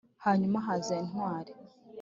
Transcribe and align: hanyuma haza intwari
hanyuma 0.25 0.57
haza 0.67 0.93
intwari 1.03 1.51